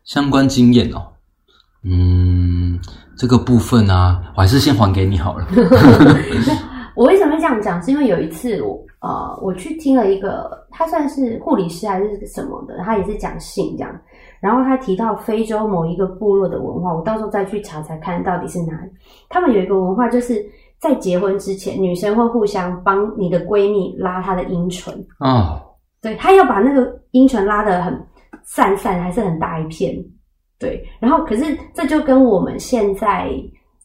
[0.03, 1.01] 相关经验哦，
[1.85, 2.77] 嗯，
[3.17, 5.47] 这个部分啊，我还是先还给你好了。
[6.93, 7.81] 我为什么会这样讲？
[7.81, 14.01] 是因为有一次我呃，我去听了一个，他算是护理师还是什么的，他也是讲性这样。
[14.41, 18.91] 然后他提到非洲某一个部落的文化，我到时候再去查查看到底是哪里。
[19.29, 20.45] 他们有一个文化，就是
[20.79, 25.61] 在结婚之前，女生会互相帮你的闺蜜拉她的阴唇，哦，
[26.01, 27.97] 对她要把那个阴唇拉得很
[28.43, 29.95] 散散还是很大一片，
[30.59, 30.85] 对。
[30.99, 33.31] 然后可是这就跟我们现在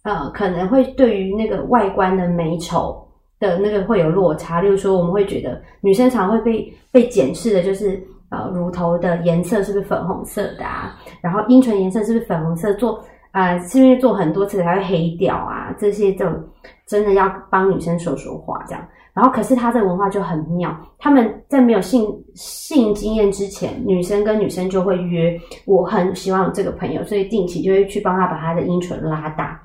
[0.03, 3.07] 呃可能会对于那个外观的美丑
[3.41, 4.61] 的那个会有落差。
[4.61, 16.41] 例如说，我们会觉得女生常会被被检视的就是呃乳头的颜色是不是粉红色的啊，然后阴唇颜色是不是粉红色，做啊是因为做很多次才会黑掉啊，这些这种
[16.87, 18.89] 真的要帮女生说说话这样。
[19.13, 20.75] 然后，可是他这个文化就很妙。
[20.97, 25.37] 他们在没有性性经验之前，女生跟女生就会约。
[25.67, 29.61] 我很希望有这个朋友，所以定期就会去帮他把他的阴唇拉大。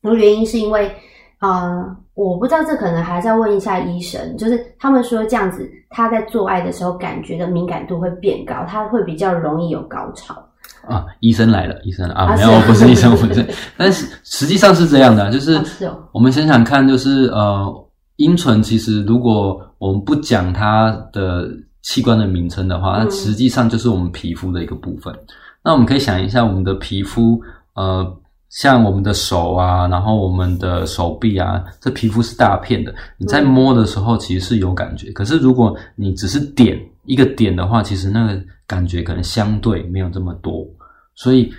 [0.00, 0.90] 然后原因是因为，
[1.38, 4.36] 啊，我不知道这可能还是要问一下医生。
[4.36, 10.34] 就是他们说这样子，他在做爱的时候感觉的敏感度会变高，他会比较容易有高潮。
[10.88, 13.46] 啊，医生来了，医生啊，没有，不是医生，不是。
[13.76, 15.60] 但是实际上是这样的，就是
[16.12, 17.84] 我们想想看，就是呃。
[18.18, 21.48] 阴唇其实，如果我们不讲它的
[21.82, 25.16] 器官的名称的话，那实际上就是我们皮肤的一个部分。
[25.62, 27.40] 那我们可以想一下，我们的皮肤，
[27.76, 28.04] 呃，
[28.50, 32.94] 像我们的手啊，然后我们的手臂啊，这皮肤是大片的。
[33.16, 35.10] 你在摸的时候，其实是有感觉。
[35.12, 40.66] 可是如果你只是点一个点的话，其实那个感觉可能相对没有这么多。
[41.14, 41.52] 所以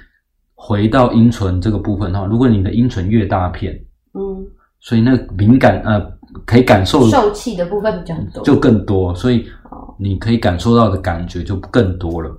[0.55, 3.73] 回到阴唇这个部分的话，如果你的阴唇越大片，
[4.13, 4.45] 嗯，
[4.79, 6.19] 所以那个敏感呃。
[6.45, 9.47] 可以感受受气的部分比较多，就更多，所以
[9.97, 12.29] 你可以感受到的感觉就更多了。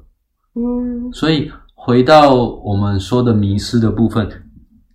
[0.54, 1.50] 嗯，所以
[1.90, 4.24] 回到我们说的迷失的部分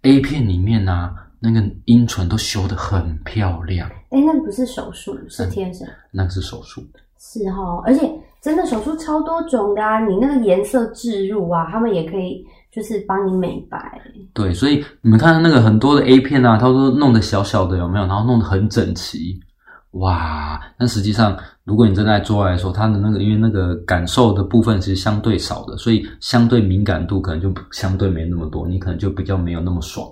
[0.04, 3.90] ，A 片里面呢，那个阴唇都修的很漂亮。
[4.12, 6.82] 哎，那不是手术，是天生，那是手术。
[7.20, 8.10] 是哈，而且
[8.42, 12.46] 真的手术超多种的啊，你那个颜色置入啊，他们也可以。
[12.72, 13.80] 就是帮你美白，
[14.34, 18.06] 对，所以你们看那个很多的 A 片啊，它都弄得小小的，有没有？
[18.06, 19.40] 然后弄得很整齐，
[20.00, 20.60] 哇！
[20.78, 30.08] 但实际上，如果你正在做爱的时候，它的那个因为那个感受的部分其实相对少的，所以相对敏感度可能就相对没那么多，你可能就比较没有那么爽。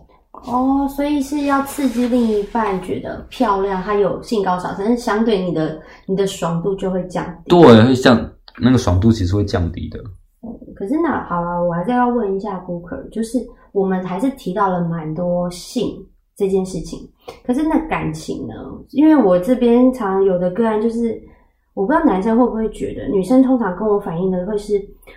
[0.45, 7.49] 哦，所以是要刺激另一半觉得漂亮，他有性高潮，但是相对你的你的爽度就会降低。
[7.49, 8.29] 对，会降
[8.59, 9.99] 那个爽度其实会降低的。
[10.75, 13.38] 可是那好了，我还是要问一下 Booker，就是
[13.73, 15.95] 我们还是提到了蛮多性
[16.36, 16.99] 这件事情，
[17.45, 18.53] 可是那感情呢？
[18.91, 21.21] 因为我这边常有的个案就是，
[21.73, 24.73] 我不知道男生会不会觉得，女生通常跟我反映的会是，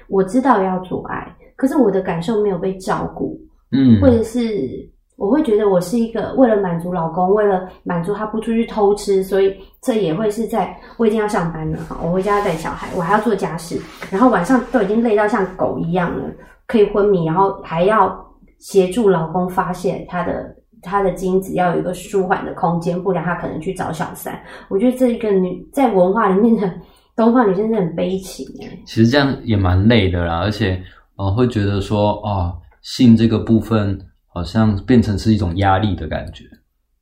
[0.09, 3.39] 我知道要做爱，可是我的感受没有被照顾，
[3.73, 4.91] 嗯，或者是。
[5.19, 16.31] 我会觉得我是一个为了满足老公，为了满足他不出去偷吃，所以这也会是在我已经要上班了哈，我回家要带小孩，我还要做家事，然后晚上都已经累到像狗一样了，
[16.67, 18.15] 可以昏迷，然后还要
[18.59, 24.41] 协助老公发现他的他的精子要有一个舒缓的空间，不然他可能去找小三。
[24.69, 26.73] 我觉得这一个女在文化里面的
[27.15, 30.83] 东方女生是很悲情哎，其实这样也蛮累的啦，而且
[31.17, 33.99] 呃会觉得说哦性这个部分。
[34.37, 36.45] 好像变成是一种压力的感觉。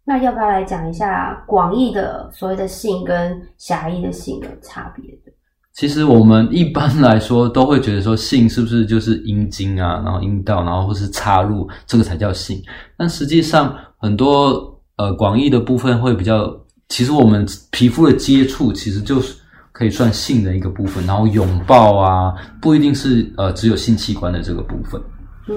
[0.04, 5.04] 那要不要来讲一下广义的所谓的性跟狭义的性的差别？
[5.74, 12.62] 其实我们一般来说都会觉得说性是不是就是阴茎啊，然后阴道，然后或是插入，这个才叫性。
[12.96, 16.48] 但实际上很多呃广义的部分会比较，
[16.88, 19.34] 其实我们皮肤的接触其实就是
[19.72, 25.00] 可以算性的一个部分，然后拥抱啊，不一定是呃只有性器官的这个部分。
[25.48, 25.54] 嗯，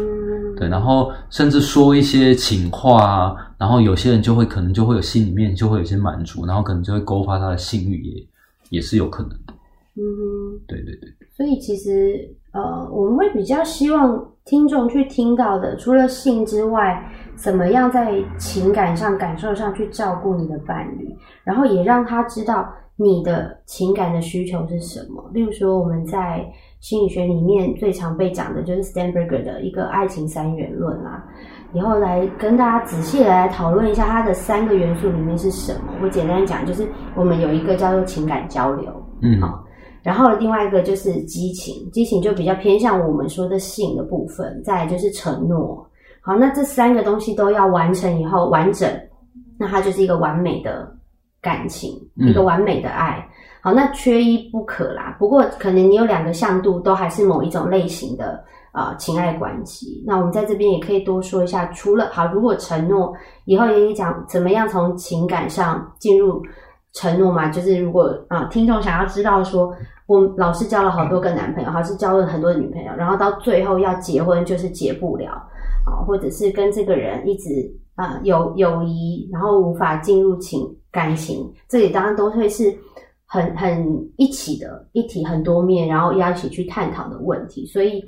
[0.57, 8.27] 对，然后甚至说一些情话啊，然后有些人就会可能就会有心里面就会有些满足，然后可能就会勾发他的性欲，也
[8.71, 9.53] 也是有可能的。
[9.97, 11.09] 嗯，对对对。
[11.35, 17.03] 所以其实呃，我们会比较希望听众去听到的，除了性之外，
[17.35, 25.29] 怎么样在情感上、感受上去照顾你的伴侣，然后也让他知道你的情感的需求是什么。
[25.33, 26.45] 例如说，我们在。
[26.79, 31.25] 心理学里面最常被讲的就是 Stanberger 的一个爱情三元论啦。
[31.73, 35.91] 以后来跟大家仔细的来讨论一下它的三个元素里面是什么。
[36.03, 38.93] 我简单讲，就是我们有一个叫做情感交流，
[39.23, 39.65] 嗯，好，
[40.07, 44.63] 然后另外一个就是激情，激情就比较偏向我们说的性的部分。
[44.63, 45.85] 再就是承诺，
[46.21, 48.89] 好，那这三个东西都要完成以后完整，
[49.59, 50.89] 那它就是一个完美的
[51.41, 53.21] 感情，一个完美的爱。
[53.61, 55.13] 好，那缺一不可啦。
[55.19, 58.41] 不过可能你有两个向度，都还是某一种类型的
[58.71, 60.01] 啊情爱关系。
[60.07, 66.41] 那我们在这边也可以多说一下，除了好，如果承诺以后也讲怎么样从情感上进入
[66.97, 67.49] 承诺嘛。
[67.49, 69.71] 就是如果啊听众想要知道说，
[70.07, 75.31] 我老是交了好多个男朋友，还是交了很多女朋友，然后到最后要结婚就是结不了
[75.85, 82.75] 啊，或者是跟这个人一直啊有友谊，然后无法进入情感情，这里当然都会是。
[83.29, 83.85] 很很
[84.15, 87.65] 一起的一体很多面，然后要一起去探讨的问题。
[87.65, 88.01] 所以，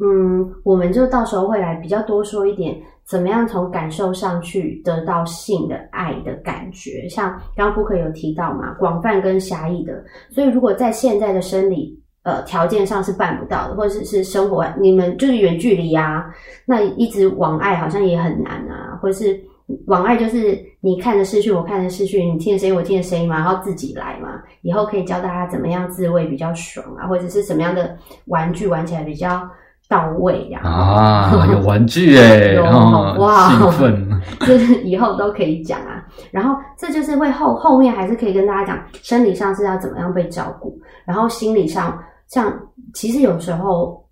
[0.00, 2.80] 嗯，我们就到时候会来比较多说一点，
[3.12, 7.06] 怎么样从感受上去得到性的爱的感觉。
[7.10, 10.02] 像刚刚布克有提到嘛，广泛跟狭义的。
[10.30, 16.24] 所以，如果在现在的生理呃条件上是办不到的，或者是生活你们就是远距离啊，
[16.64, 19.38] 那一直往爱好像也很难啊，或者是。
[19.86, 24.42] 往爱就是你看的视讯，我看的视讯，你听的声音，我听的声音嘛，然后自己来嘛。
[24.60, 27.96] 以后可以教大家怎么样自慰比较爽啊，或者是什么样的
[28.26, 29.48] 玩具玩起来比较
[29.92, 30.60] 到位呀？
[30.64, 32.58] 啊，有玩具哎，
[33.18, 36.02] 哇，兴奋， 就是以后都可以讲啊。
[36.30, 42.50] 然后这就是会后后面还是可以跟大家讲，生理上是要怎么样被照顾，然后心理上，像
[42.94, 44.02] 其实有时候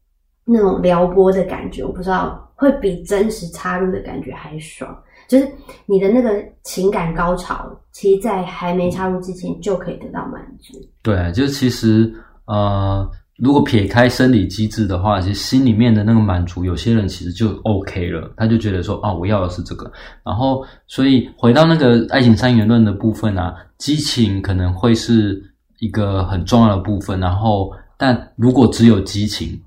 [0.44, 4.94] 那种撩拨的感觉，我不知道会比真实插入的感觉还爽。
[5.28, 5.48] 就是
[5.86, 10.76] 你的那个情感高潮，其实，在还没插入之前就可以得到满足。
[11.04, 12.12] 对，就其实
[12.46, 13.08] 呃，
[13.40, 19.90] 如果撇开生理机制的话，其实心里面的那个满足，有些人其实就 OK 了，他就觉得说啊，我要的是这个。
[20.22, 25.42] 然后，所以回到那个爱情三元论的部分啊，激情可能会是
[25.78, 27.18] 一个很重要的部分。
[27.18, 29.58] 然后，但如果只有激情，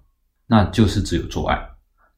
[0.45, 1.59] 那就是只有做爱。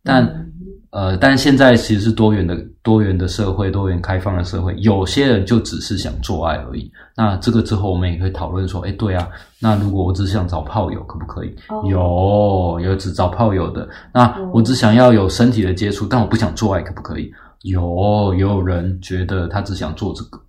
[0.03, 0.51] 但
[0.95, 4.73] 呃，但现在其实是多元的、多元的社会，多元开放的社会。
[4.77, 6.89] 有些人就只是想做爱而已。
[7.17, 9.27] 那这个之后，我们也可以讨论说，哎，对啊，
[9.59, 11.53] 那如果我只想找炮友，可不可以？
[11.89, 13.85] 有，有只找炮友的。
[14.13, 17.29] 那我只想要有身体的接触，但我不想做爱，可不可以？
[17.63, 20.39] 有，也有人觉得他只想做这个。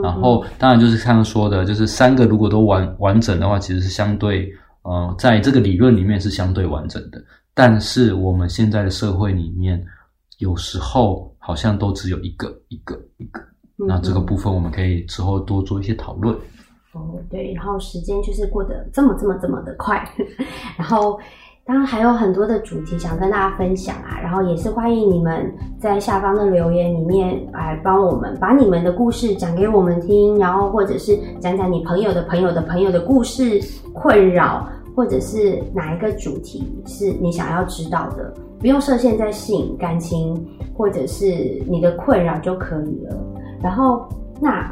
[0.00, 4.48] 然后，当然就是刚刚说的，就是三个如果都完完整的话，其实是相对，
[4.82, 7.20] 呃，在这个理论里面是相对完整的。
[7.58, 9.84] 但是我们现在的社会里面，
[10.38, 13.40] 有时候好像都只有一个一个一个。
[13.74, 16.32] 那这个部分我们可以之后多做一些讨论。
[16.92, 20.08] 哦，对，然后时间就是过得这么这么这么的快，
[20.78, 21.18] 然后
[21.66, 33.60] 当然还有很多的主题想跟大家分享啊，然后也是欢迎你们在下方的留言里面来帮我们把你们的故事讲给我们听，然后或者是讲讲你朋友的朋友的朋友的故事
[33.92, 34.70] 困扰。
[34.98, 40.34] 或者是哪一个主题是你想要知道的，不用设限在性、感情，
[40.76, 43.16] 或者是你的困扰就可以了。
[43.62, 44.08] 然后，
[44.40, 44.68] 那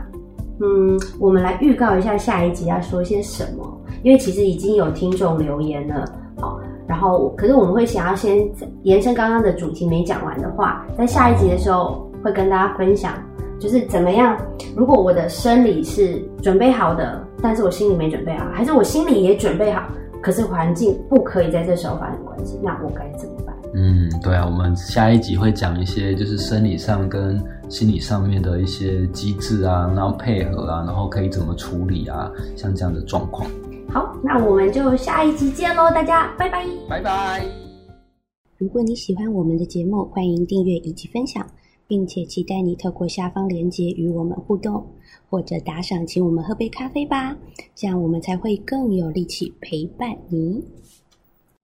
[0.58, 6.04] 嗯，我们来预告一下下一集要说些什么，因为其实已经有听众留言了，
[6.40, 6.58] 好，
[6.88, 8.36] 然后可是我们会想要先
[8.82, 13.14] 延伸刚刚的主题没讲完的话，在下一集的时候会跟大家分享，
[13.60, 14.36] 就是怎么样，
[14.74, 19.84] 如果我的生理是准备好的，但是我心里没准备好，还是我心里也准备好。
[20.26, 23.54] 可是环境不可以在这时候发生关系，那我该怎么办？
[23.74, 33.48] 嗯，对啊，我们下一集会讲一些就是生理上跟心理上面的一些机制啊，然后配合啊，然后可以怎么处理啊，像这样的状况。
[33.88, 37.46] 好，那我们就下一集见喽，大家拜拜，拜拜。
[38.58, 41.46] 如果你喜欢我们的节目，欢迎订阅以及分享，
[41.86, 44.84] 并且期待你透过下方链接与我们互动。
[45.28, 47.36] 或者打赏，请我们喝杯咖啡吧，
[47.74, 50.64] 这样我们才会更有力气陪伴你。